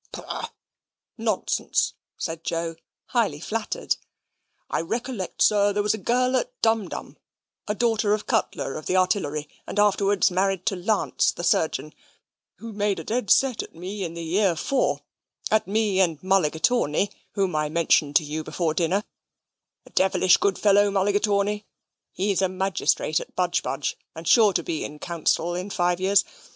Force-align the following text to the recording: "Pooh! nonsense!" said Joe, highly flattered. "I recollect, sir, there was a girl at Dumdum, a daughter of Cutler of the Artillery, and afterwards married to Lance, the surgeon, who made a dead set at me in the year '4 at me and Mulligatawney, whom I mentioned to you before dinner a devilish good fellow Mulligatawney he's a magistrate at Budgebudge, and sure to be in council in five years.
"Pooh! 0.11 0.47
nonsense!" 1.15 1.93
said 2.17 2.43
Joe, 2.43 2.75
highly 3.09 3.39
flattered. 3.39 3.97
"I 4.67 4.81
recollect, 4.81 5.43
sir, 5.43 5.71
there 5.73 5.83
was 5.83 5.93
a 5.93 5.99
girl 5.99 6.35
at 6.37 6.59
Dumdum, 6.63 7.17
a 7.67 7.75
daughter 7.75 8.15
of 8.15 8.25
Cutler 8.25 8.73
of 8.77 8.87
the 8.87 8.97
Artillery, 8.97 9.47
and 9.67 9.77
afterwards 9.77 10.31
married 10.31 10.65
to 10.65 10.75
Lance, 10.75 11.31
the 11.31 11.43
surgeon, 11.43 11.93
who 12.55 12.73
made 12.73 12.97
a 12.97 13.03
dead 13.03 13.29
set 13.29 13.61
at 13.61 13.75
me 13.75 14.03
in 14.03 14.15
the 14.15 14.23
year 14.23 14.55
'4 14.55 15.01
at 15.51 15.67
me 15.67 15.99
and 16.01 16.17
Mulligatawney, 16.23 17.11
whom 17.33 17.55
I 17.55 17.69
mentioned 17.69 18.15
to 18.15 18.23
you 18.23 18.43
before 18.43 18.73
dinner 18.73 19.03
a 19.85 19.91
devilish 19.91 20.37
good 20.37 20.57
fellow 20.57 20.89
Mulligatawney 20.89 21.63
he's 22.11 22.41
a 22.41 22.49
magistrate 22.49 23.19
at 23.19 23.35
Budgebudge, 23.35 23.95
and 24.15 24.27
sure 24.27 24.51
to 24.51 24.63
be 24.63 24.83
in 24.83 24.97
council 24.97 25.53
in 25.53 25.69
five 25.69 25.99
years. 26.01 26.25